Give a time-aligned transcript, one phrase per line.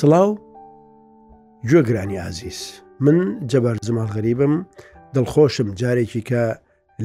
[0.00, 0.30] سڵاو
[1.68, 2.60] گوێگرانی ئازیز
[3.04, 3.18] من
[3.50, 4.54] جەبار زمان غەریبم
[5.14, 6.44] دڵخۆشم جارێکی کە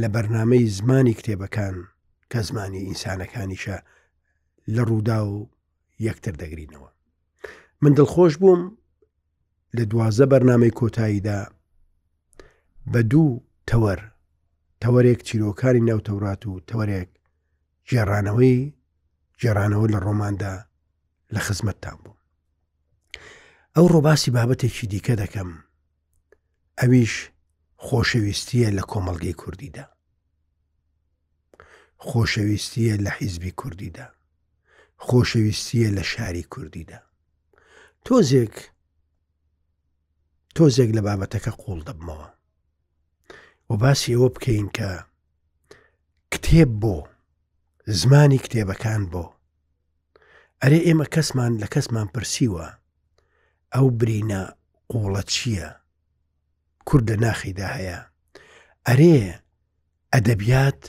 [0.01, 1.75] لە بەرنمەی زمانی کتێبەکان
[2.31, 3.77] کە زمانی ئینسانەکانیشە
[4.75, 5.35] لە ڕوودا و
[6.07, 6.89] یەکتر دەگرینەوە
[7.81, 8.61] من دڵخۆش بووم
[9.77, 11.39] لە دوازە بەرنمەی کۆتاییدا
[12.91, 13.99] بە دوو تەوەەر
[14.83, 17.09] تەوەرێک چیرۆکاری ناوتەورات و تەوەرێک
[17.89, 18.57] جێڕانەوەی
[19.41, 20.55] جێرانەوە لە ڕۆماندا
[21.33, 22.14] لە خزمەتتان بوو
[23.77, 25.49] ئەو ڕۆباسی بابەتێکی دیکە دەکەم
[26.79, 27.13] ئەویش
[27.85, 29.85] خۆشەویستیە لە کۆمەلگەی کوردیدا
[32.07, 34.07] خۆشەویستیە لە حیزبی کوردیدا
[35.07, 36.99] خۆشەویستیە لە شاری کوردیدا
[38.05, 38.55] تۆزێک
[40.55, 42.29] تۆزێک لە بابەتەکە قوڵ دەبمەوە
[43.69, 44.91] و باسی ئەوە بکەین کە
[46.31, 46.95] کتێب بۆ
[47.99, 49.25] زمانی کتێبەکان بۆ
[50.61, 52.67] ئەرێ ئێمە کەسمان لە کەسمان پرسیوە
[53.75, 54.41] ئەو برینە
[54.91, 55.69] قوڵە چییە؟
[56.89, 57.97] کووردە ناخیدا هەیە
[58.87, 59.15] ئەرێ
[60.13, 60.81] ئەدەبیات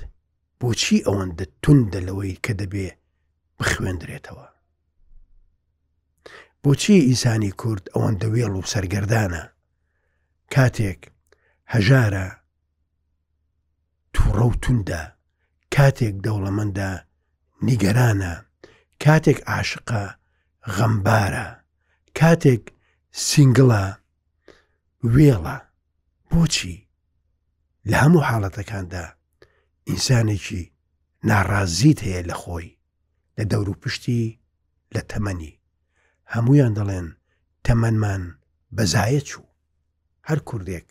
[0.61, 2.89] بۆچی ئەوەندە توندە لەوەی کە دەبێ
[3.59, 4.47] بخوێندرێتەوە
[6.63, 9.45] بۆچی ئیسانی کورد ئەوەندە وێڵ و سەرگردانە
[10.55, 11.01] کاتێک
[11.73, 12.27] هەژارە
[14.15, 15.03] تووڕە و توندە
[15.75, 16.91] کاتێک دەوڵەمەندە
[17.67, 18.33] نیگەرانە
[19.05, 20.05] کاتێک عاشقە
[20.77, 21.47] غەمبارە
[22.21, 22.65] کاتێک
[23.25, 23.85] سینگڵە
[25.15, 25.57] وێڵە
[26.31, 26.77] بۆچی
[27.91, 29.05] لە هەموو حاڵەتەکاندا
[29.89, 30.63] ئینسانێکی
[31.29, 32.69] ناڕازیت هەیە لە خۆی
[33.39, 34.23] لە دەور و پشتی
[34.95, 35.55] لە تەمەنی
[36.35, 37.09] هەمویان دەڵێن
[37.65, 38.23] تەمەمان
[38.77, 39.47] بەزایە چوو
[40.29, 40.89] هەر کوردێک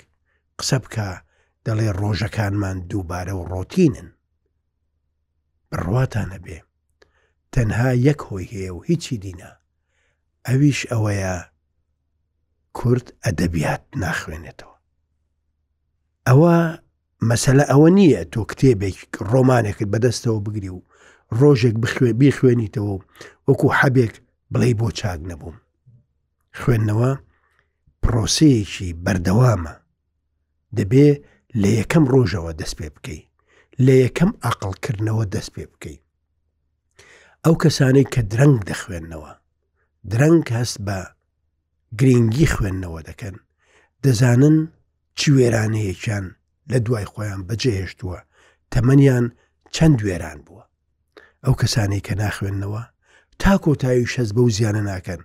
[0.60, 1.10] قسە بکە
[1.66, 4.10] دەڵێ ڕۆژەکانمان دووبارە و ڕۆتینن
[5.72, 6.60] بڕواتانە بێ
[7.54, 9.52] تەنها یەک هۆی هەیە و هیچی دینە
[10.48, 11.36] ئەویش ئەوەیە
[12.80, 14.76] کورد ئەدەبیات ناخوێنێتەوە
[16.28, 16.54] ئەوە
[17.30, 19.00] مەسەلە ئەوە نییە تۆ کتێبێک
[19.32, 20.80] ڕۆمانێکت بەدەستەوە بگری و
[21.40, 22.96] ڕۆژێک بخوێ بیخوێنیتەوە
[23.48, 24.14] وەکو حەبێک
[24.54, 25.58] بڵێ بۆ چاک نەبووم
[26.60, 27.12] خوێندنەوە
[28.02, 29.76] پرۆسەیەکی بەردەوامە
[30.78, 31.10] دەبێ
[31.62, 33.26] لە یەکەم ڕۆژەوە دەست پێ بکەیت
[33.86, 36.02] لە یەکەم ئاقلکردنەوە دەست پێ بکەیت
[37.46, 39.32] ئەو کەسانەی کە درەنگ دەخوێندنەوە
[40.12, 41.00] درەنگ هەست بە
[42.00, 43.36] گرنگی خوێندنەوە دەکەن
[44.04, 44.58] دەزانن
[45.20, 46.26] چی وێرانەیەکیان
[46.72, 48.20] لە دوای خۆیان بەجێهێشتووە
[48.72, 49.26] تەمەنیان
[49.76, 50.66] چەند وێران بووە
[51.46, 52.84] ئەو کەسانی کە ناخوێندنەوە
[53.42, 55.22] تا کۆتایی شەز بەو زیانە ناکەن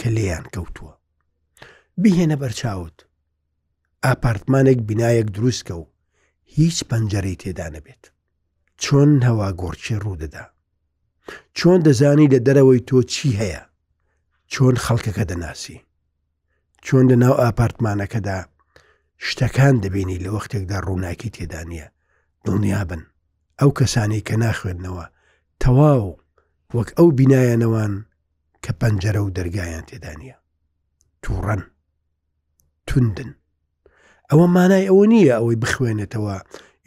[0.00, 0.94] کە لێیان کەوتووە
[2.02, 2.96] بهێنە بەرچاوت
[4.04, 5.84] ئاپارتمانێک بینایەک دروستکە و
[6.56, 8.04] هیچ پەنجەرەی تێدا نەبێت
[8.82, 10.44] چۆن هەوا گۆرچێ ڕوودەدا
[11.58, 13.62] چۆن دەزانی لە دەرەوەی تۆ چی هەیە
[14.52, 15.78] چۆن خەڵکەکە دەناسی
[16.86, 18.38] چۆن لە ناو ئاپارتمانەکەدا
[19.26, 21.86] شتەکان دەبینی لە وەختێکدا ڕووناکی تێدا نییە
[22.44, 23.02] دڵنیا بن
[23.60, 25.06] ئەو کەسانی کە ناخوێندنەوە
[25.62, 26.18] تەواو
[26.76, 27.92] وەک ئەو بینایەنەوان
[28.64, 30.38] کە پەنجەرە و دەرگایان تێدا نییە
[31.22, 31.62] تووڕەن
[32.86, 33.30] توندن
[34.30, 36.36] ئەوە مانای ئەوە نییە ئەوەی بخوێنێتەوە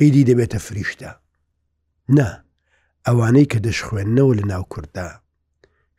[0.01, 1.09] ئیدی دەبێتە فریشتە
[2.17, 2.29] نا
[3.07, 5.07] ئەوانەی کە دەشخوێندنەوە لە ناو کووردا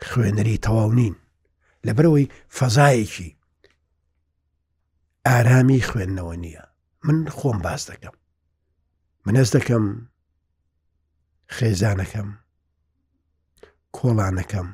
[0.08, 1.16] خوێنەری تەواو نین
[1.86, 2.26] لەبەرەوەی
[2.56, 3.30] فەزایەکی
[5.28, 6.62] ئارامی خوێندنەوە نییە
[7.06, 8.16] من خۆم باز دەکەم
[9.26, 9.84] منەز دەکەم
[11.56, 12.28] خێزانەکەم
[13.96, 14.68] کۆڵانەکەم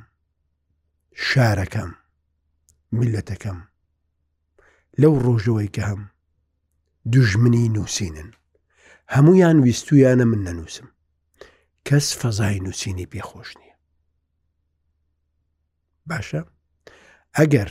[1.28, 1.90] شارەکەم
[2.96, 3.58] میلەتەکەم
[5.00, 6.02] لەو ڕۆژەوەی کە هەم
[7.12, 8.30] دوژمنی نووسینن
[9.14, 10.88] هەمویان ویستویانە من نەنووسم
[11.86, 13.76] کەس فەزای نووسینی پێخۆش نییە
[16.10, 16.40] باشە
[17.38, 17.70] ئەگەر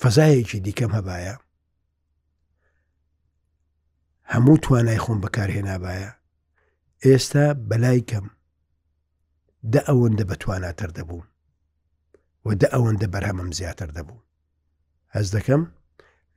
[0.00, 1.36] فەزایەکی دیکەم هەبایە
[4.34, 6.10] هەموو توانای خۆم بەکارهێنابایە
[7.06, 8.26] ئێستا بەلای کەم
[9.72, 11.22] دە ئەوەندە بەتواناتر دەبوو
[12.46, 14.26] و دە ئەوەندە بەرهەمم زیاتر دەبوو
[15.16, 15.62] هەز دەکەم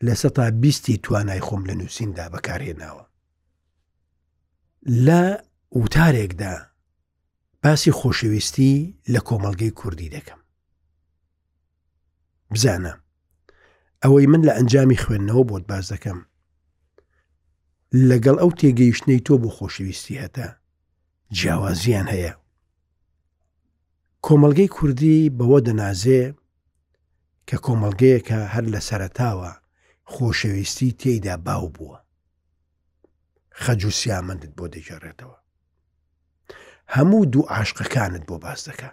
[0.05, 3.05] لە سە تا بیستی توانای خۆم لە نووسیندا بەکارهێناوە
[5.07, 5.21] لە
[5.79, 6.55] وتارێکدا
[7.63, 8.73] باسی خۆشەویستی
[9.13, 10.39] لە کۆمەلگەی کوردی دەکەم
[12.53, 12.93] بزانە
[14.05, 16.19] ئەوەی من لە ئەنجامی خوێندنەوە بۆت باز دەکەم
[18.09, 20.49] لەگەڵ ئەو تێگەیشتنەی تۆ بۆ خۆشەویستی هەتا
[21.37, 22.33] جیاوازیان هەیە
[24.25, 26.21] کۆمەلگەی کوردی بەوە دەنازێ
[27.47, 29.51] کە کۆمەلگەیەکە هەر لە سەرتاوە
[30.13, 31.97] خۆشەویستی تێیدا باو بووە
[33.61, 35.37] خەج و سیامەندت بۆ دەگەڕێتەوە
[36.95, 38.91] هەموو دوو عاشقەکانت بۆ باز دەکە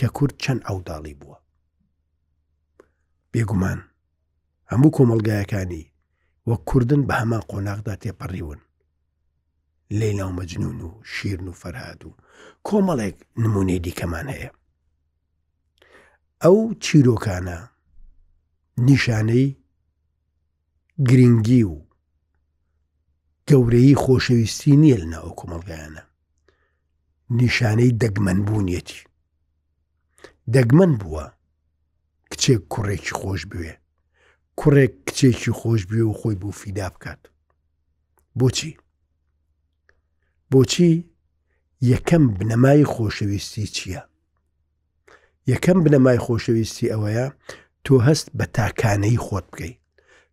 [0.00, 1.38] کە کورد چەند ئەوداڵی بووە
[3.32, 3.80] بێگومان
[4.70, 5.84] هەموو کۆمەلگایەکانی
[6.48, 8.58] وە کوردن بە هەمان قۆناغدا تێپەڕیون
[9.98, 12.10] لەیلا و مەجنون و شیرن و فەرهاد و
[12.68, 14.50] کۆمەڵێک نمونەی دیکەمان هەیە
[16.42, 17.58] ئەو چیرۆکانە
[18.88, 19.48] نیشانەی
[21.08, 21.76] گرنگی و
[23.50, 26.02] گەورەی خۆشەویستی نییە لە ناو کۆمەڵگایانە
[27.40, 29.00] نیشانەی دەگمەنبوونیەتی
[30.54, 31.24] دەگمەن بووە
[32.32, 33.72] کچێک کوڕێکی خۆش بوێ
[34.60, 37.20] کوڕێک کچێکی خۆش بێ و خۆی بۆ فیدا بکات
[38.38, 38.70] بۆچی
[40.50, 40.92] بۆچی
[41.92, 44.02] یەکەم بنەمای خۆشەویستی چییە
[45.52, 47.26] یەکەم بنەمای خۆشەویستی ئەوەیە
[47.84, 49.78] تۆ هەست بە تاکانەی خۆت بکەیت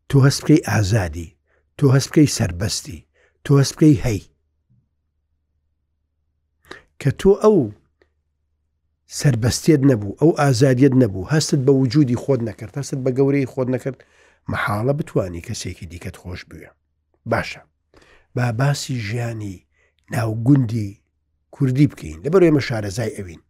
[0.10, 1.34] تۆ هەست بکەی ئازادی
[1.78, 3.00] تۆ هەست بکەی سربەستی
[3.44, 4.22] تۆ هەست بکەی هەی
[7.02, 7.58] کە تۆ ئەو
[9.18, 13.98] سربەستێت نەبوو ئەو ئازادیت نەبوو هەستت بە وجودی خۆت نەکرد هەست بە گەورەی خۆت نەکرد
[14.52, 16.70] مەحاڵە بتانی کەسێکی دیکەت خۆش بووە
[17.32, 17.62] باشە
[18.36, 19.56] با باسی ژیانی
[20.12, 20.90] ناوگوندی
[21.56, 23.42] کوردی بکەین لەبەر ئێمە شارەزای ئەوین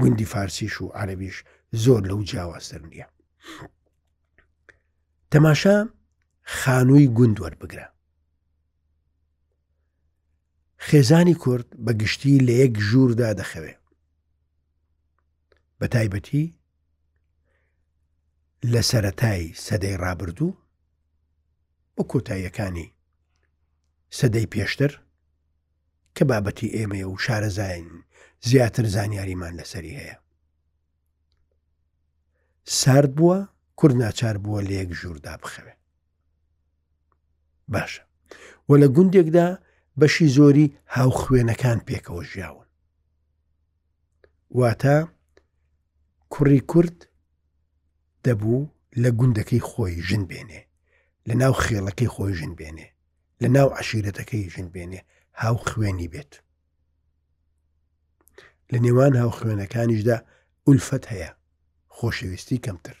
[0.00, 1.36] گوندی فارسیش و عربیش
[1.84, 3.06] زۆر لەو جیاوازتر نییە
[5.32, 5.76] تەماشا
[6.58, 7.88] خانووی گوند وەربگرە
[10.86, 13.81] خێزانی کورد بە گشتی لە یەک ژووردا دەخەوێت
[15.84, 16.44] بە تایبەتی
[18.72, 20.52] لە سەتای سەدەی ڕابردوو
[21.94, 22.88] بۆ کۆتاییەکانی
[24.18, 24.92] سەدەی پێشتر
[26.16, 27.88] کە بابەتی ئێمەیە و شارەزایەن
[28.48, 30.16] زیاتر زانیاریمان لەسەری هەیە
[32.80, 33.38] سارد بووە
[33.78, 35.74] کورد ناچار بووە لە یەک ژووردا بخەوێ
[37.72, 38.02] باشە
[38.70, 39.48] وە لە گوندێکدا
[40.00, 42.66] بەشی زۆری هاوخوێنەکان پێکەوە ژیاون
[44.58, 44.96] واتە
[46.34, 46.96] کوڕی کورد
[48.24, 48.60] دەبوو
[49.02, 50.62] لە گوندەکەی خۆی ژن بێنێ
[51.28, 52.88] لە ناو خێڵەکەی خۆی ژن بێنێ
[53.42, 55.00] لە ناو عشیرەتەکەی ژن بێنێ
[55.40, 56.32] هاو خوێنی بێت
[58.72, 60.16] لە نێوان هاو خوێنەکانیشدا
[60.66, 61.30] ئولفەت هەیە
[61.96, 62.98] خۆشەویستی کەمتر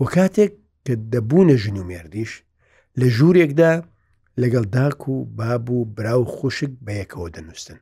[0.00, 0.52] وە کاتێک
[0.86, 2.32] کە دەبوونە ژن و مێردیش
[3.00, 3.72] لە ژوورێکدا
[4.42, 7.78] لەگەڵ داک و باب و براو خوشک بە یەکەوە دەنووسن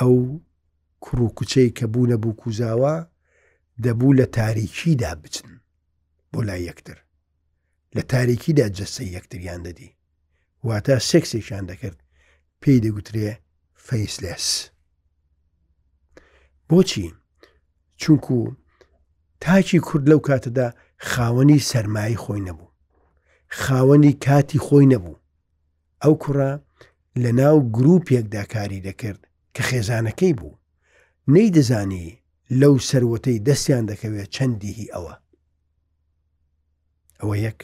[0.00, 0.18] ئەو
[1.04, 2.94] کوڕ و کوچەی کە بوونە بوو کوزاوە
[3.84, 5.50] دەبوو لە تاریکیدا بچن
[6.32, 6.98] بۆ لای یەکتر
[7.96, 9.90] لە تاریکیدا جەسە یەکتریان دەدی
[10.66, 11.98] واتە سێکسێکیان دەکرد
[12.62, 13.30] پێی دەگوترێ
[13.86, 14.46] فەیسلس
[16.68, 17.06] بۆچی
[18.00, 18.38] چونکو
[19.42, 20.66] تاکی کورد لەو کاتەدا
[21.10, 22.74] خاوەنی سەرمایی خۆی نەبوو
[23.60, 25.22] خاوەنی کاتی خۆی نەبوو
[26.02, 26.52] ئەو کوڕە
[27.22, 29.22] لە ناو گرروپێکدا کاری دەکرد
[29.54, 30.58] کە خێزانەکەی بوو
[31.34, 32.16] نەی دەزانی
[32.60, 35.14] لەو سەرەتەی دەستیان دەکەوێت چەندیهی ئەوە
[37.20, 37.58] ئەوە یەک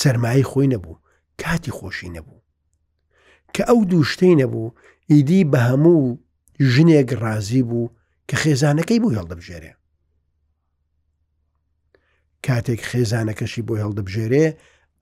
[0.00, 1.00] سەرمایی خۆی نەبوو
[1.42, 2.44] کاتی خۆشی نەبوو
[3.54, 4.74] کە ئەو دووشتەی نەبوو
[5.10, 6.18] ئیدی بە هەموو
[6.72, 7.92] ژنێک ڕازی بوو
[8.28, 9.72] کە خێزانەکەی بۆ هەڵدەبژێرێ
[12.46, 14.46] کاتێک خێزانەکەشی بۆ هەڵدەبژێرێ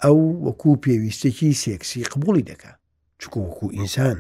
[0.03, 2.73] ئەو وەکوو پێویستێکی سێکسی قبولی دەکا
[3.21, 4.19] چکو وەکو ئینسان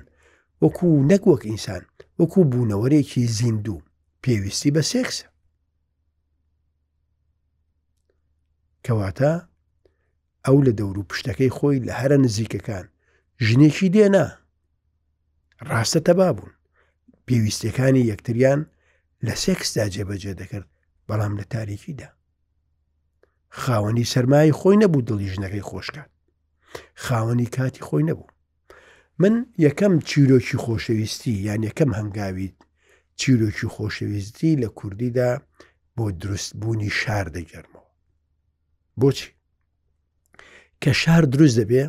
[0.62, 1.82] وەکو نەک وەک ئینسان
[2.20, 3.84] وەکو بوونەوەرێکی زیندوو
[4.22, 5.26] پێویستی بە سێکسە
[8.84, 9.32] کەواتە
[10.46, 12.86] ئەو لە دەور و پشتەکەی خۆی لە هەرە نزیکەکان
[13.46, 14.26] ژنێکی دێنا
[15.68, 16.54] ڕاستە تەبا بوون
[17.26, 18.60] پێویستەکانی یەکتریان
[19.26, 20.68] لە سێکسدا جێبەجێ دەکرد
[21.08, 22.08] بەڵام لە تاریکیدا
[23.60, 26.10] خاوەنی سەرمای خۆی نەبوو دڵی ژنەکەی خۆشکات
[27.04, 28.32] خاوەنی کاتی خۆی نەبوو
[29.18, 32.56] من یەکەم چیرۆکی خۆشەویستی یان یەکەم هەنگاویت
[33.20, 35.30] چیرۆکی خۆشەویستی لە کوردیدا
[35.96, 37.90] بۆ دروستبوونی شار دەگەرمەوە
[39.00, 39.28] بۆچی
[40.84, 41.82] کە شار دروست دەبێ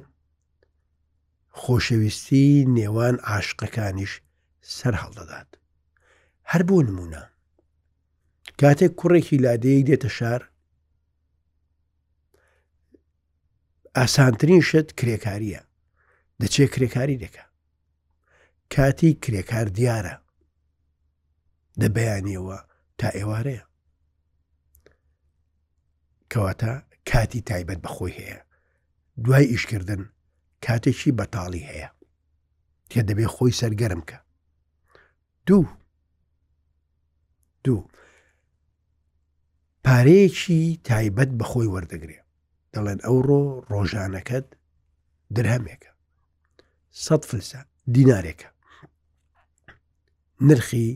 [1.61, 2.43] خۆشەویستی
[2.77, 4.11] نێوان عاشقەکانیش
[4.77, 5.49] سەر هەڵدەدات
[6.51, 7.23] هەر بۆ نمونە
[8.61, 10.41] کاتێک کوڕێکی لادەیەک دێتە شار
[13.97, 15.61] ئاسانترین شت کرێکاریە
[16.41, 17.43] دەچێ کرێکاری دەکە
[18.73, 20.15] کاتی کرێکار دیارە
[21.81, 22.59] دەبیانیەوە
[22.99, 23.65] تا ئێوارەیە
[26.31, 26.71] کەواتە
[27.09, 28.39] کاتی تایبەت بەخۆی هەیە
[29.23, 30.01] دوای ئیشکردن
[30.65, 31.89] کاتێکی بەتاڵی هەیە
[32.91, 34.17] تێ دەبێ خۆی سەرگەرم کە
[35.47, 35.65] دوو
[37.65, 37.87] دوو
[39.85, 42.19] پارەیەکی تایبەت بەخۆی وەردەگرێ
[42.73, 44.47] دەڵێن ئەوڕۆ ڕۆژانەکەت
[45.35, 45.91] درهەمێکە
[47.03, 47.59] سە فلسە
[47.95, 48.47] دینارێکە
[50.47, 50.87] نرخی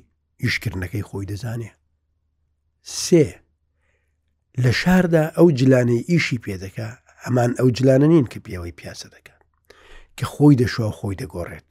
[0.44, 1.72] ئیشکردنەکەی خۆی دەزانێ
[3.03, 3.27] سێ
[4.63, 6.88] لە شاردا ئەو جلانەی ئیشی پێدەکە
[7.24, 9.41] ئەمان ئەو جلانە نین کە پێوەی پیاسە دەکات
[10.18, 11.70] کە خۆی دەشوا خۆی دەگۆڕێت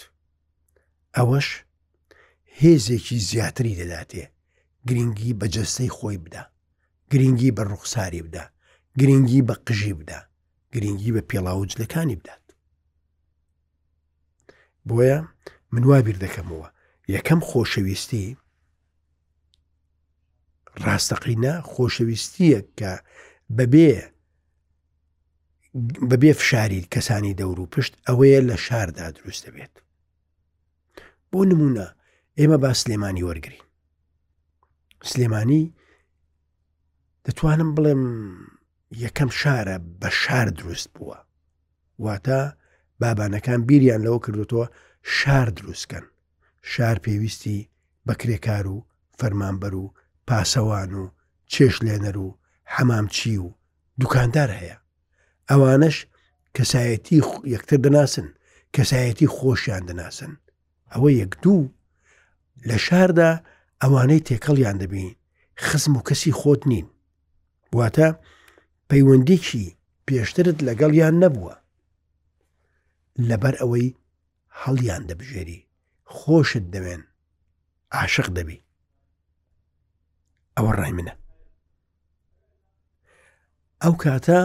[1.17, 1.49] ئەوەش
[2.61, 4.25] هێزێکی زیاتری دەداتێ
[4.89, 6.43] گرنگی بە جەستەی خۆی بدا
[7.11, 8.45] گرنگی بە ڕوخساری بدا
[9.01, 10.21] گرنگی بە قژی بدا
[10.73, 12.45] گرنگی بە پێڵاوجلەکانی بدات
[14.89, 15.19] بۆیە
[15.75, 16.67] من وابیر دەکەمەوە
[17.17, 18.25] یەکەم خۆشەویستی
[20.85, 22.93] ڕاستەقینە خۆشەویستیە کە
[23.57, 23.91] بەبێ
[26.11, 29.75] بەبێ فشاری کەسانی دەور و پشت ئەوەیە لە شاردا دروست دەبێت
[31.31, 31.87] بۆ نمونە
[32.39, 33.65] ئێمە با سلێمانی وەرگین
[35.11, 35.65] سلێمانی
[37.25, 38.05] دەتوانم بڵێم
[39.05, 41.19] یەکەم شارە بە شار دروست بووە
[42.05, 42.41] واتە
[43.03, 44.65] بابانەکان بیریان لەوە کردوەوە
[45.17, 46.05] شار دروستکەن
[46.73, 47.61] شار پێویستی
[48.07, 48.79] بەکرێکار و
[49.19, 49.93] فەرمانبەر و
[50.29, 51.05] پاسەوان و
[51.53, 52.29] چێش لێنەر و
[52.75, 53.55] حەمامچی و
[54.01, 54.77] دوکاندار هەیە
[55.51, 55.97] ئەوانش
[56.57, 57.17] کەسایەتی
[57.55, 58.29] یەکتر دەناسن
[58.77, 60.33] کەسایەتی خۆشیان دەناسن
[60.93, 61.63] ئەوە یەک دوو
[62.69, 63.31] لە شاردا
[63.83, 65.13] ئەوانەی تێکەڵیان دەبین
[65.65, 66.87] خزم و کەسی خۆت نین
[67.77, 68.09] واتە
[68.89, 69.75] پەیوەندێکی
[70.07, 71.55] پێشترت لەگەڵیان نەبووە
[73.29, 73.89] لەبەر ئەوەی
[74.63, 75.61] هەڵیان دەبژێری
[76.17, 77.03] خۆشت دەوێن
[77.97, 78.65] عاشق دەبی
[80.57, 81.15] ئەوە ڕای منە
[83.83, 84.41] ئەو کاتە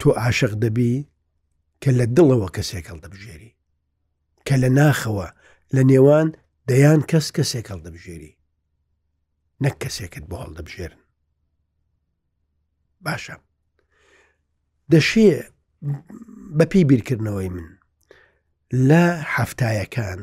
[0.00, 0.94] تۆ عاشق دەبی
[1.82, 3.52] کە لە دڵەوە کەسێکەڵ دەبژێری
[4.46, 5.28] کە لە ناخەوە
[5.74, 6.28] لە نێوان
[6.68, 8.32] دەیان کەس کەسێکەڵ دەبژێری
[9.64, 11.00] نەک کەسێکت بۆ هەڵ دەبژێرن
[13.04, 13.36] باشە
[14.92, 15.32] دەشێ
[16.58, 17.68] بەپی بیرکردنەوەی من
[18.88, 20.20] لە هەفتایەکان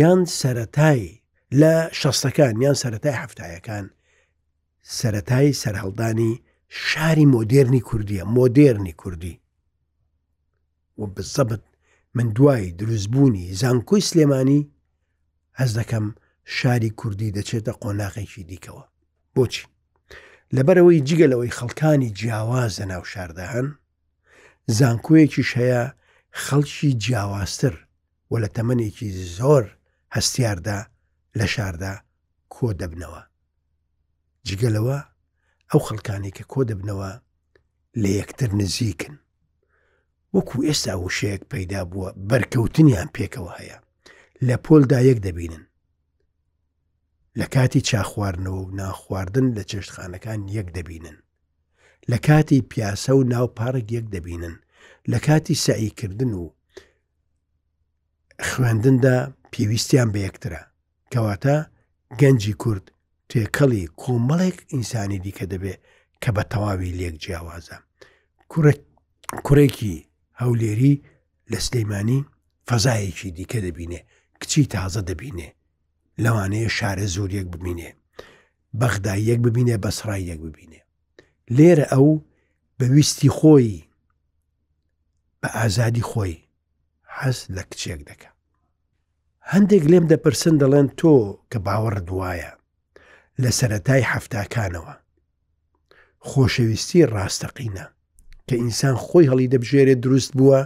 [0.00, 1.02] یان سەتای
[1.60, 3.84] لە شەستەکان یان سەتای هەفتایەکان
[5.00, 6.32] سەتای سەرهەڵدانی
[6.86, 9.34] شاری مۆدررنی کوردیە مۆدررنی کوردی
[10.98, 11.62] و بسەبت
[12.16, 14.60] من دوای دروستبوونی زانکۆی سلێمانی
[15.60, 16.06] هەز دەکەم
[16.56, 18.82] شاری کوردی دەچێتە قۆناغێکی دیکەوە
[19.34, 19.64] بۆچی
[20.56, 23.68] لەبەرەوەی جگەلەوەی خەڵکانی جیاوازە ناو شاردەهن
[24.74, 25.82] زانکۆیەکیش هەیە
[26.42, 27.74] خەڵکی جیاوازتر
[28.30, 29.64] و لە تەمەێکی زۆر
[30.16, 30.78] هەستیاردا
[31.38, 31.94] لە شاردا
[32.54, 33.22] کۆ دەبنەوە.
[34.48, 34.98] جگەلەوە
[35.70, 37.10] ئەو خەڵکانی کە کۆ دەبنەوە
[38.00, 39.14] لە یەکتر نزیکن.
[40.34, 43.78] وەکو ئێستا وشەیەک پەیدا بووە بەرکەوتنیان پێکەوە هەیە
[44.46, 45.64] لە پۆلدا یەک دەبینن.
[47.38, 51.16] لە کاتی چاخواردنەوە و ناخواردن لە چێشتخانەکان یەک دەبینن.
[52.12, 54.54] لە کاتی پیاسە و ناوپارک یەک دەبینن
[55.10, 56.44] لە کاتی سعیکردن و
[58.48, 59.16] خوێندندا
[59.52, 60.62] پێویستیان بە یەکترە
[61.12, 61.56] کەواتە
[62.20, 62.86] گەنجی کورد
[63.30, 65.74] تێکەڵی کۆمەڵێک ئینسانی دیکە دەبێ
[66.22, 67.78] کە بە تەواوی لێک جیاوازە
[69.46, 69.94] کوڕێکی
[70.42, 70.92] هەولێری
[71.52, 72.20] لە سلەیمانی
[72.68, 74.00] فەزایەکی دیکە دەبینێ
[74.40, 75.48] کچی تازە دەبینێ
[76.24, 77.90] لەوانەیە شارە زۆریەک ببینێ
[78.80, 80.80] بەخدا یەک ببینێ بەسڕای یەک ببینێ
[81.56, 82.08] لێرە ئەو
[82.78, 83.84] بەویستی خۆی
[85.42, 86.36] بە ئازادی خۆی
[87.16, 88.30] حەز لە کچێک دەکە
[89.52, 91.14] هەندێک لێم دەپرسن دەڵێن تۆ
[91.50, 92.52] کە باوەڕ دوایە
[93.42, 94.94] لە سەتای حفتاکانەوە
[96.28, 97.86] خۆشەویستی ڕاستەقینە
[98.46, 100.60] کە ئینسان خۆی هەڵی دەبژێرێ دروست بووە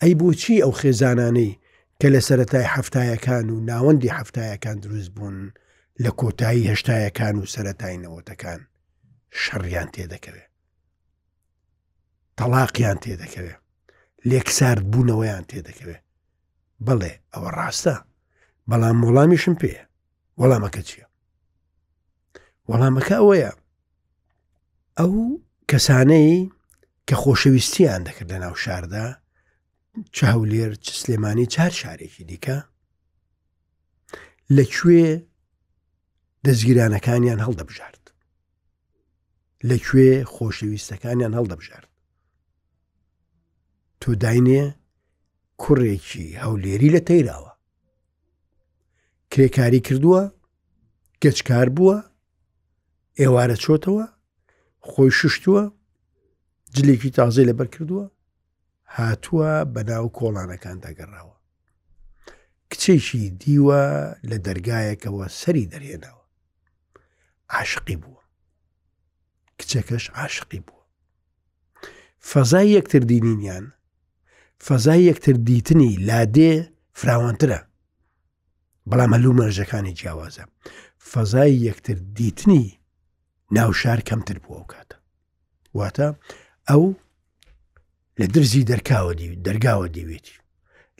[0.00, 1.58] ئەی بۆچی ئەو خێزانانەی
[2.00, 5.38] کە لە سەتای هەفتایەکان و ناوەندی هەفتایەکان دروست بوون
[6.02, 8.60] لە کۆتایی هەشتایەکان و سەتای نەوەتەکان
[9.42, 10.44] شەڕیان تێدەکەوێ
[12.38, 13.54] تەلاقییان تێدەکەوێ
[14.28, 15.96] لێکسارد بوونەوەیان تێدەکەوێ
[16.86, 17.96] بڵێ ئەوە ڕاستە
[18.68, 19.82] بەڵام وەڵامیشم پێە
[20.40, 21.06] وەڵامەکە چییە
[22.68, 23.50] وەڵامەکە ئەوەیە
[24.98, 25.12] ئەو
[25.70, 26.32] کەسانەی
[27.08, 29.06] کە خۆشەویستیان دەکرد لە ناو شاردا
[30.16, 32.56] چاولێر چ سلێمانی چار شارێکی دیکە
[34.56, 35.04] لەکوێ
[36.44, 37.99] دەستگیرانەکانیان هەڵدەبژارد
[39.68, 41.88] لەکوێ خۆشەویستەکانیان هەڵدەبژارد
[44.00, 44.62] تۆ داینێ
[45.62, 47.52] کوڕێکی هەولێری لە تەیراوە
[49.32, 50.22] کرێکاری کردووە
[51.22, 51.96] گەچکار بووە
[53.20, 54.04] ئێوارە چۆتەوە
[54.88, 55.62] خۆی شوشتووە
[56.74, 58.06] جلێکی تازەی لەبەر کردووە
[58.96, 61.36] هاتووە بەناو کۆڵانەکان داگەڕاوە
[62.70, 63.82] کچێکی دیوە
[64.30, 66.20] لە دەرگایەکەوە سەری دەرێنەوە
[67.54, 68.19] عاشقی بووە
[69.60, 70.84] کچەکەش عاشقی بووە
[72.30, 73.64] فەزای یەکتر دینینیان
[74.66, 76.52] فەزای یەکتر دیتنی لادێ
[77.00, 77.60] فراوانترە
[78.90, 80.44] بەڵام هەلو مەرجەکانی جیاوازە
[81.12, 82.64] فەزای یەکتر دیتنی
[83.56, 84.96] ناوشار کەمتر بووە کاتە
[85.78, 86.06] واتە
[86.70, 86.84] ئەو
[88.20, 89.12] لە درزی دەرکاوە
[89.46, 90.36] دەرگاوە دیوێتی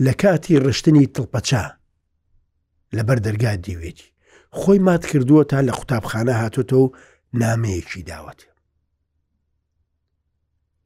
[0.05, 1.65] لە کاتی ڕشتنی تڵپەچا
[2.97, 4.09] لەبەر دەرگا دیوێتی
[4.59, 6.87] خۆی مات کردووە تا لە قوتابخانە هاتوتە و
[7.43, 8.50] نامەیەکی داوەتی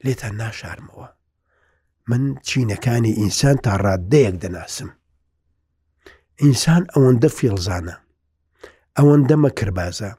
[0.05, 1.07] لێتان ناشارمەوە
[2.11, 4.89] من چینەکانی ئینسان تا ڕادەیەک دەناسم
[6.43, 7.97] ئینسان ئەوەندە فێڵزانە
[8.97, 10.11] ئەوەندە مەکربازە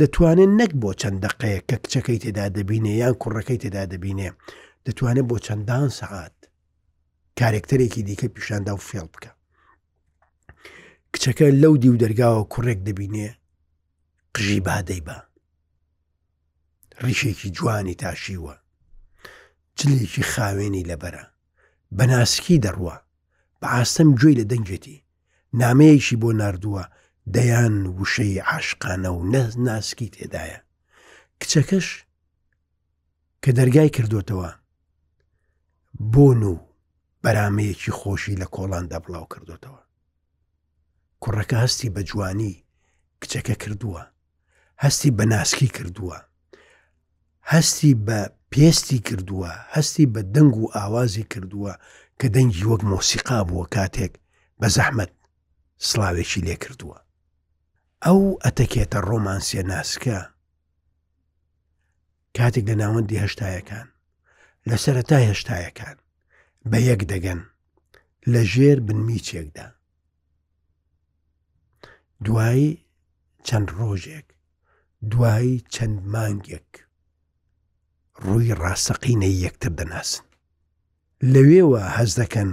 [0.00, 4.28] دەتوانێت نەک بۆ چەند دقەیە کە کچەکەی تێدا دەبینێ یان کوڕەکەی تێدا دەبینێ
[4.86, 6.36] دەتوانێت بۆ چەندان سەعات
[7.38, 9.30] کارێکتەرێکی دیکە پیشاندا و فێڵ بکە
[11.14, 13.28] کچەکە لەو دی و دەرگاوە کوڕێک دەبینێ
[14.34, 15.16] قژی بادەی بە
[17.04, 18.54] ڕیشێکی جوانی تاشیوە
[19.80, 21.24] جلێکی خاوێنی لەبەرە
[21.96, 22.96] بەناسکی دەڕوە
[23.60, 25.02] بە ئاستەم گوێی لە دەنجێتی
[25.60, 26.84] نامەیەکی بۆ نردووە
[27.34, 30.60] دەیان وشەی عاشقانە و نەز ناسکی تێدایە
[31.42, 31.86] کچەکەش
[33.42, 34.50] کە دەرگای کردوتەوە
[36.12, 36.54] بۆن و
[37.24, 39.80] بەرامەیەکی خۆشی لە کۆڵان دەبڵاو کردوتەوە
[41.22, 42.54] کوڕەکە هەستی بە جوانی
[43.22, 44.02] کچەکە کردووە
[44.82, 46.18] هەستی بە ناسکی کردووە
[47.50, 48.18] هەستی بە
[48.56, 51.72] پێستی کردووە هەستی بە دەنگ و ئاوازی کردووە
[52.20, 54.12] کە دەنگی وەک مۆسیقا بووە کاتێک
[54.60, 55.10] بە زەحمت
[55.88, 56.98] سلاوێکی لێ کردووە
[58.04, 60.18] ئەو ئەتەکێتە ڕۆمانسیە ناسکە
[62.36, 63.86] کاتێک لە ناوەندی هەشتایەکان
[64.68, 65.96] لە سەرەتا هێشتایەکان
[66.70, 67.40] بە یەک دەگەن
[68.32, 69.66] لە ژێر بنمیچێکدا
[72.24, 72.70] دوایی
[73.46, 74.26] چەند ڕۆژێک
[75.12, 76.70] دوایی چەند مانگێک
[78.24, 80.24] ڕووی ڕاستەقینەی یەکتر دەناسن
[81.32, 82.50] لەوێوە هەز دەکەن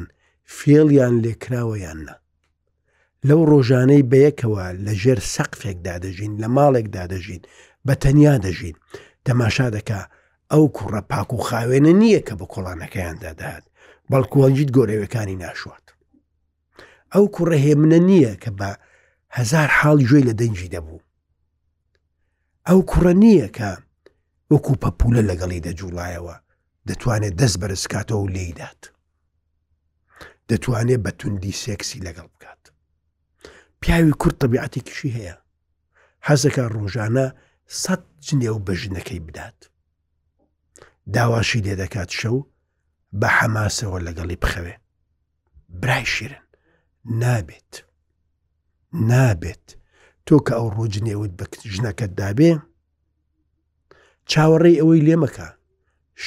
[0.58, 2.16] فێڵیان لێکراوەیاننا
[3.28, 7.42] لەو ڕۆژانەی بەیەکەوە لە ژێر سەقفێکدا دەژین لە ماڵێکدا دەژین
[7.86, 8.76] بە تەنیا دەژین
[9.26, 10.02] تەماشا دەکا
[10.52, 13.66] ئەو کوڕە پاک و خاوێنە نییە کە بە کۆڵانەکەیاندا دەهات
[14.12, 15.86] بەڵکووەنجیت گۆرەوەکانی ناشوات
[17.14, 18.70] ئەو کوڕە هێمنە نییە کە بە
[19.38, 21.04] هزار حاڵی ژۆی لە دەنجی دەبوو
[22.68, 23.72] ئەو کوڕە نییە کە
[24.52, 26.36] وەکو پەپولە لەگەڵی دەجوڵایەوە
[26.90, 28.82] دەتوانێت دەست بەرزکاتەوە و لێیدات
[30.50, 32.64] دەتوانێت بە توندی سێکسی لەگەڵ بکات
[33.82, 35.36] پیاوی کورد تەبیعەتی کشی هەیە
[36.28, 37.28] حەزەکە ڕۆژانە
[37.82, 39.60] سەد جنێ و بەژنەکەی بدات
[41.16, 42.38] داواشی لێ دەکات شەو
[43.20, 44.76] بە حەماسەوە لەگەڵی بخەوێ
[45.82, 46.46] برای شیرن
[47.22, 47.74] نابێت
[49.10, 49.68] نابێت
[50.28, 52.52] تۆ کە ئەو ڕۆژنێوت بە ژنەکەت دابێ
[54.32, 55.48] چاوەڕێی ئەوەی لێمەکە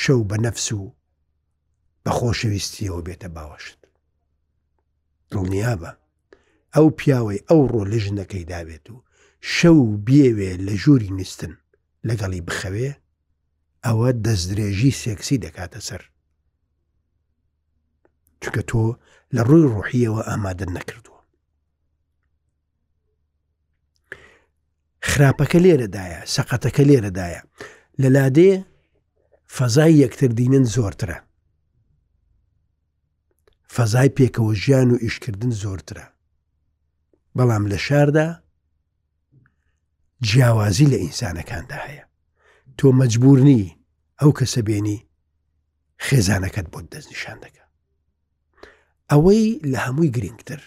[0.01, 0.95] شەو بە نەفس و
[2.05, 3.79] بە خۆشەویستیەوە بێتە باوەشت
[5.31, 5.93] دڵنیابە
[6.75, 8.97] ئەو پیاوەی ئەو ڕۆ لە ژنەکەی دابێت و
[9.57, 11.53] شەو بێوێ لە ژووری نوستن
[12.09, 12.91] لەگەڵی بخەوێ
[13.85, 16.03] ئەوە دەستدرێژی سێکسی دەکاتە سەر
[18.45, 18.85] چکە تۆ
[19.35, 21.17] لە ڕووی ڕۆحیەوە ئامادە نەکردووە
[25.11, 27.43] خراپەکە لێرەدایە سەقەتەکە لێرەدایە
[28.03, 28.65] لە لادێ
[29.57, 31.19] فەزای یەکتردینن زۆرترە
[33.75, 36.07] فەزای پێکەوە ژیان و ئیشکردن زۆرترە
[37.37, 38.27] بەڵام لە شاردا
[40.27, 42.05] جیاوازی لە ئینسانەکاندا هەیە
[42.79, 43.63] تۆ مەجبورنی
[44.21, 44.99] ئەو کەسە بێنی
[46.07, 47.65] خێزانەکەت بۆ دەستنیشان دەکە
[49.11, 50.63] ئەوەی لە هەمووی گرنگتر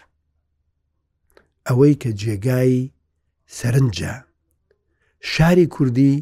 [1.67, 2.89] ئەوەی کە جێگای
[3.57, 4.13] سەرنجە
[5.31, 6.13] شاری کوردی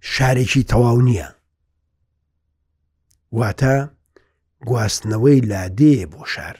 [0.00, 1.28] شارێکی تەواو نییە
[3.38, 3.74] واتە
[4.68, 6.56] گواستنەوەی لادێ بۆ شار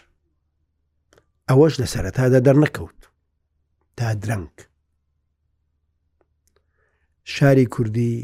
[1.48, 3.00] ئەوەش لە سەرەتادا دەرنەکەوت
[3.96, 4.54] تا درەنگ
[7.34, 8.16] شاری کوردی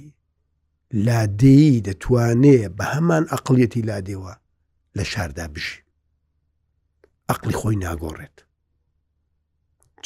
[1.07, 4.35] لادێی دەتوانێ بە هەمان ئەقلەتی لادێەوە
[4.97, 5.85] لە شاردا بژی
[7.31, 8.37] ئەقلی خۆی ناگۆڕێت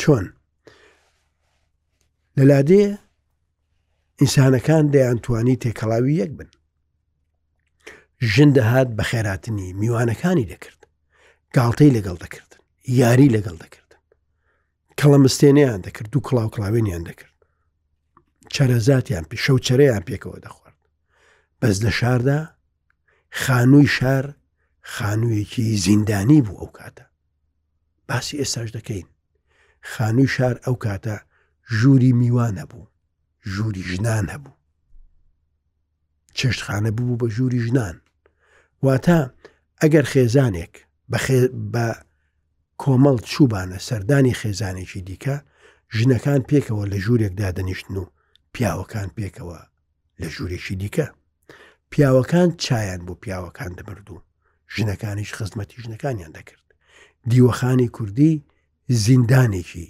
[0.01, 0.25] چۆن
[2.37, 2.85] لە لادێ
[4.21, 6.51] ئینسانەکان دەیانتوانی تێکەڵاوی یەک بن
[8.33, 10.81] ژن دەهات بە خێراتنی میوانەکانی دەکرد
[11.57, 12.61] گاڵتەی لەگەڵ دەکردن
[13.01, 14.01] یاری لەگەڵ دەکردن
[14.99, 17.37] کەڵەمستێنیان دەکرد و کڵاو کڵاوێنیان دەکرد
[18.55, 20.79] چەرەزاتیان پێ شەو چرەیان پێکەوە دەخوارد
[21.61, 22.41] بەس لە شاردا
[23.43, 24.25] خانووی شار
[24.95, 27.05] خانوویەکی زیندانی بوو ئەو کاتە
[28.09, 29.07] باسی ئێستاش دەکەین
[29.93, 31.17] خانووی شار ئەو کاتە
[31.79, 32.90] ژووری میوانە بوو
[33.53, 34.57] ژووری ژنان هەبوو
[36.37, 37.97] چێشتخانە بوو بە ژووری ژنان
[38.85, 39.19] واتە
[39.83, 40.73] ئەگەر خێزانێک
[41.73, 41.87] بە
[42.83, 45.37] کۆمەڵ چوبانە سەردانی خێزانێکی دیکە
[45.97, 48.11] ژنەکان پێکەوە لە ژوورێکدا دەنیشتن و
[48.55, 49.59] پیاوەکان پێکەوە
[50.21, 51.07] لە ژوورێکی دیکە
[51.93, 54.21] پیاوەکان چایان بۆ پیاوەکان دەبردوو
[54.75, 56.67] ژنەکانیش خزمەتی ژنەکانیان دەکرد
[57.31, 58.43] دیوەخانی کوردی
[59.03, 59.89] زیندانێکی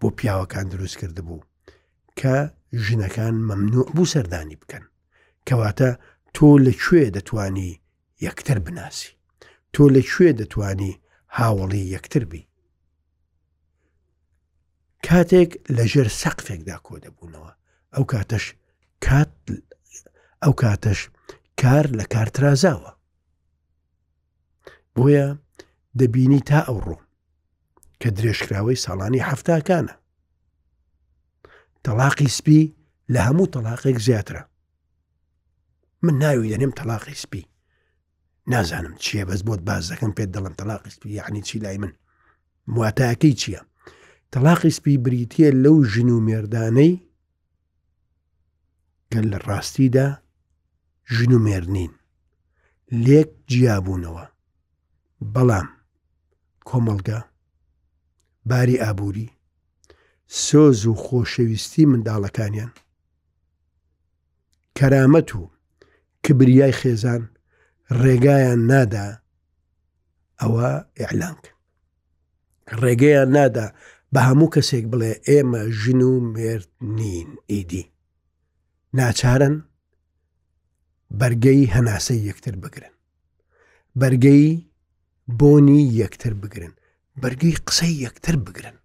[0.00, 1.40] بۆ پیاوەکان دروست کرد بوو
[2.20, 2.36] کە
[2.86, 4.84] ژنەکان مەمنوع بوو سەردانی بکەن
[5.48, 5.90] کەواتە
[6.36, 7.72] تۆ لەکوێ دەتانی
[8.26, 9.10] یەکتر بناسی
[9.74, 10.92] تۆ لەکوێ دەتانی
[11.36, 12.42] هاوڵی یەکتر بی
[15.06, 17.52] کاتێک لەژێر سەقفێکدا کۆ دەبوونەوە
[17.94, 18.44] ئەو کاتەش
[19.06, 19.32] کات
[20.42, 21.00] ئەو کاتەش
[21.60, 22.92] کار لە کارترازاوە
[24.94, 25.28] بۆیە
[25.98, 26.96] دەبینی تا ئەوڕۆ
[28.00, 29.94] کە درێژکراوەی ساڵانی هەفتاکانە
[31.86, 32.60] تەلاقی سپی
[33.12, 34.42] لە هەموو تەلاقێک زیاترە
[36.04, 37.42] من ناوی دەنێم تەلاقی سپی
[38.52, 41.92] نازانم چییە بەس بۆت باز دەکەم پێت دەڵم تەلاقی سپی یعنی چی لای من
[42.74, 43.62] مواتایەکەی چییە
[44.34, 46.92] تەلاقی سپی بریتە لەو ژن و مێردانەی
[49.12, 50.08] گەل لە ڕاستیدا
[51.14, 51.92] ژن و مێرنین
[53.04, 54.26] لێک جیابوونەوە
[55.34, 55.68] بەڵام
[56.68, 57.20] کۆمەلگە
[58.48, 59.28] باری ئابووری
[60.40, 62.70] سۆز و خۆشەویستی منداڵەکانیان
[64.78, 65.50] کەرامەت و
[66.24, 67.22] کبریای خێزان
[68.02, 69.08] ڕێگایان نادا
[70.40, 71.42] ئەوە ئیعلانک
[72.82, 73.66] ڕێگەیان نادا
[74.12, 77.84] بە هەموو کەسێک بڵێ ئێمە ژن و مرد نین ئیدی
[78.96, 79.54] ناچارن
[81.20, 82.94] بەرگەی هەناسەی یەکتر بگرن
[84.00, 84.46] بەرگەی
[85.40, 86.72] بۆنی یەکتر بگرن
[87.22, 88.76] بەرگەی قسەی یەکتر بگرن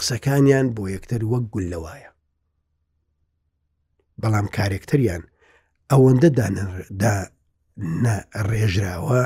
[0.00, 2.10] قسەکانیان بۆ یەکتر وەک گول لەوایە
[4.22, 5.22] بەڵام کارێکتریان
[5.90, 6.28] ئەوەندە
[8.50, 9.22] ڕێژراوە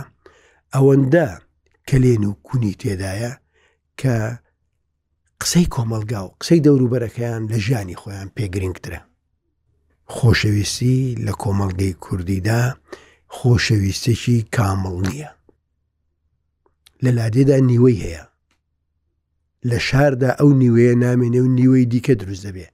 [0.75, 1.27] ئەوەندە
[1.89, 3.33] کەلێن و کونی تێدایە
[4.01, 4.17] کە
[5.41, 9.01] قسەی کۆمەلگا و قسەی دەوروبەرەکەیان لە ژیانی خۆیان پێگرنگترە
[10.15, 12.63] خۆشەویستی لە کۆمەلگەی کوردیدا
[13.37, 15.31] خۆشەویستێکی کامڵ نییە
[17.05, 18.25] لە لادێدا نیوەی هەیە
[19.71, 22.67] لە شاردا ئەو نیوەیە نامێنێ و نیوەی دیکە دروست دەبێ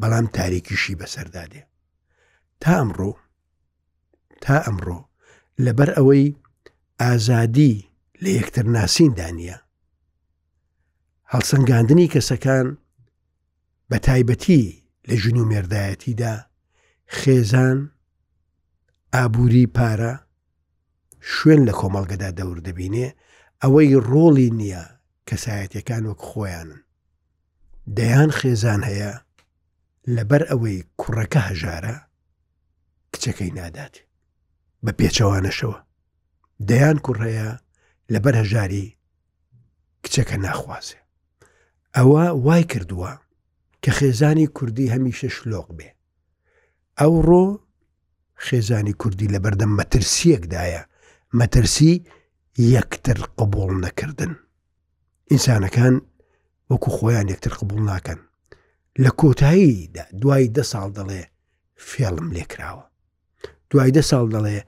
[0.00, 1.62] بەڵام تاریکیشی بەسەردادێ
[2.60, 3.12] تا ئەمڕۆ
[4.40, 4.98] تا ئەمڕۆ
[5.64, 6.36] لەبەر ئەوەی
[7.00, 7.74] ئازادی
[8.22, 9.58] لە یەکتر ناسیندا نییە
[11.32, 12.66] هەڵسەنگاندنی کەسەکان
[13.90, 14.64] بە تایبەتی
[15.08, 16.34] لە ژن و مێردایەتیدا
[17.18, 17.78] خێزان
[19.14, 20.12] ئابووری پارە
[21.34, 23.06] شوێن لە کۆمەڵگەدا دەور دەبینێ
[23.62, 24.84] ئەوەی ڕۆڵی نییە
[25.28, 26.80] کەسایەتەکان وەک خۆیانن
[27.96, 29.12] دەیان خێزان هەیە
[30.16, 31.94] لەبەر ئەوەی کوڕەکە هەژارە
[33.12, 33.94] کچەکەی نادات
[34.84, 35.78] بە پێچەوانەشەوە
[36.68, 37.48] دەیان کوڕەیە
[38.12, 38.86] لەبەر هەژاری
[40.04, 41.00] کچەکە ناخوازێ
[41.96, 43.12] ئەوە وای کردووە
[43.82, 45.90] کە خێزانی کوردی هەمیشە شلۆق بێ
[47.00, 47.44] ئەو ڕۆ
[48.46, 50.82] خێزانی کوردی لە بەردەم مەترسیەکدایە
[51.38, 51.94] مەترسی
[52.74, 54.32] یەکتر قبول نەکردن
[55.32, 55.94] ئینسانەکان
[56.70, 58.20] وەکو خۆیان یەکتر قبول ناکەن
[59.04, 61.22] لە کۆتاییدا دوای دە ساڵ دەڵێ
[61.88, 62.84] فێڵم لێکراوە
[63.70, 64.58] دوای دە ساڵ دەڵێ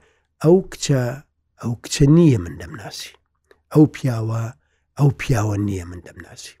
[0.43, 1.01] ئەو کچە
[1.61, 3.11] ئەو کچە نییە من دەمناسی
[3.73, 4.43] ئەو پیاوە
[4.99, 6.53] ئەو پیاوە نییە من دەمناسی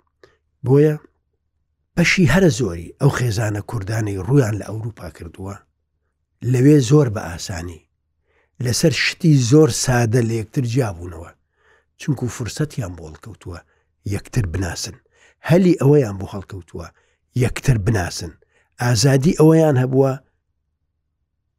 [0.65, 0.95] بۆیە
[1.95, 5.55] بەشی هەرە زۆری ئەو خێزانە کوردانی ڕویان لە ئەوروپا کردووە
[6.51, 7.81] لەوێ زۆر بە ئاسانی
[8.63, 11.31] لەسەر شتی زۆر سادە لە یەکتر جیابوونەوە
[12.01, 13.59] چونکو فرسەتیان بۆڵ کەوتووە
[14.13, 14.95] یەکتر بناسن
[15.49, 16.87] هەلی ئەوەیان بۆ هەڵکەوتووە
[17.43, 18.33] یەکتر بناسن
[18.81, 20.11] ئازادی ئەوەیان هەبووە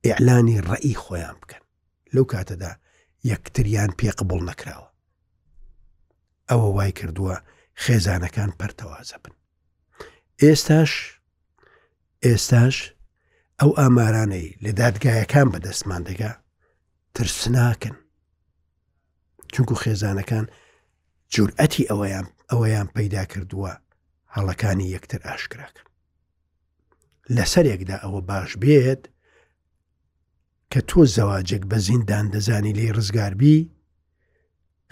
[0.05, 1.63] ئیعلانی ڕەئی خۆیان بکەن
[2.15, 2.73] لەو کاتەدا
[3.31, 4.89] یەکتریان پێ قبول نەکراوە
[6.51, 7.37] ئەوە وای کردووە
[7.85, 9.35] خێزانەکان پەرتەوازە بن
[10.43, 10.93] ئێستاش
[12.25, 12.77] ئێستاش
[13.61, 16.33] ئەو ئامارانەی لە دادگایەکان بەدەستمان دەگا
[17.15, 17.97] ترسناکن
[19.53, 20.47] چونکو خێزانەکان
[21.35, 23.73] جورئەتی ئەوەیان ئەوەیان پەیدا کردووە
[24.35, 25.83] هەڵەکانی یەکتر ئاشکراکە
[27.37, 29.03] لەسەرێکدا ئەوە باش بێت
[30.73, 33.59] کە تۆ زەواجێک بە زیندان دەزانی لێ ڕزگاربی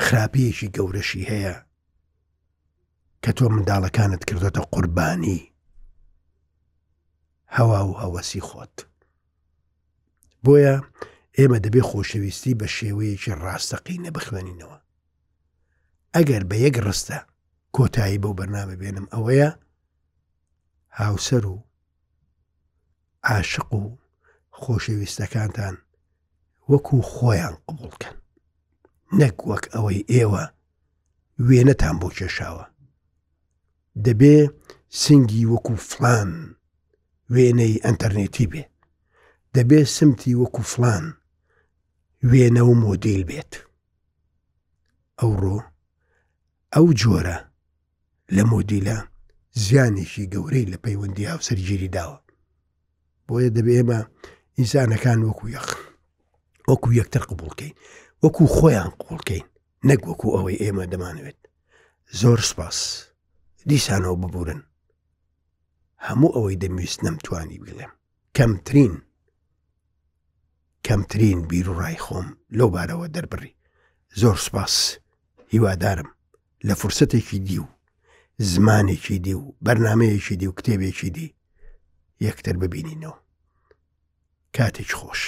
[0.05, 1.57] خراپیەکی گەورەشی هەیە
[3.23, 5.41] کە تۆ منداڵەکانت کردوتە قوربانی
[7.57, 8.77] هەوا و هەوەسی خۆت
[10.45, 10.77] بۆیە
[11.39, 14.79] ئێمە دەبێ خۆشەویستی بە شێوەیەکی ڕاستەقی نەبخوێنینەوە
[16.15, 17.21] ئەگەر بە یەک ڕستە
[17.77, 19.51] کۆتایی بەو بەرنامە بێنم ئەوەیە
[21.01, 21.57] هاوسەر و
[23.31, 23.83] عاشق و
[24.61, 25.77] خۆشەویستەکانتان
[26.71, 28.17] وەکو خۆیان قبولکەن
[29.21, 30.45] نەک وەک ئەوەی ئێوە
[31.49, 32.65] وێنەتان بۆ کێشاوە
[34.07, 34.37] دەبێ
[35.03, 36.31] سنگی وەکو فلان
[37.35, 38.65] وێنەی ئەتەرنێتی بێ
[39.55, 41.05] دەبێ سمتی وەکو فلان
[42.31, 43.53] وێنە و مۆدیل بێت
[45.21, 45.57] ئەوڕۆ
[46.75, 47.39] ئەو جۆرە
[48.37, 48.97] لە مۆدیلە
[49.65, 52.19] زیانێکی گەورەی لە پەیوەندی هاوسەرگیری داوە
[53.27, 54.01] بۆیە دەبێ ئێمە
[54.59, 55.67] ئینسانەکان وەکو یەخ
[56.69, 57.75] وەکو یەکتر قبولکەین
[58.23, 59.47] وەکو خۆیان قوڵکەین
[59.89, 61.41] نەک وەکو ئەوەی ئێمە دەمانوێت
[62.21, 62.79] زۆر سپاس
[63.69, 64.61] دیسانەوە ببورن
[66.07, 67.93] هەموو ئەوەی دەمویست نەمتوانی بڵێم
[68.37, 68.95] کەمترین
[70.87, 72.27] کەمترین بیر و ڕای خۆم
[72.59, 73.53] لەو بارەوە دەربڕی
[74.21, 74.75] زۆر سپاس
[75.53, 76.09] هیوادارم
[76.67, 77.67] لە فرسەتێکی دی و
[78.53, 81.35] زمانێکی دی و بەرنمەیەکی دی و کتێبێکی دی
[82.27, 83.17] یەکتر ببینینەوە
[84.57, 85.23] کاتێک خۆش.